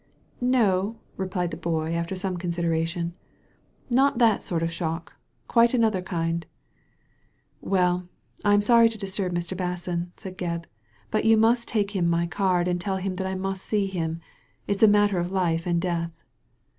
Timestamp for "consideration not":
2.37-4.17